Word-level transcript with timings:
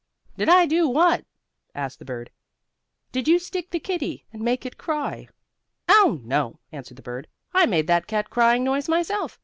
"Did 0.35 0.49
I 0.49 0.65
do 0.65 0.87
what?" 0.89 1.25
asked 1.75 1.99
the 1.99 2.05
bird. 2.05 2.31
"Did 3.11 3.27
you 3.27 3.37
stick 3.37 3.69
the 3.69 3.79
kittie, 3.79 4.25
and 4.33 4.41
make 4.41 4.65
it 4.65 4.75
cry?" 4.75 5.27
"Oh, 5.87 6.19
no," 6.23 6.59
answered 6.71 6.97
the 6.97 7.03
bird. 7.03 7.27
"I 7.53 7.67
made 7.67 7.85
that 7.85 8.07
cat 8.07 8.31
crying 8.31 8.63
noise 8.63 8.89
myself. 8.89 9.37